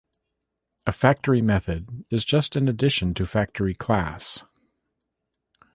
A 0.87 0.91
factory 0.91 1.43
method 1.43 2.05
is 2.09 2.25
just 2.25 2.55
an 2.55 2.67
addition 2.67 3.13
to 3.13 3.27
Factory 3.27 3.75
class. 3.75 4.43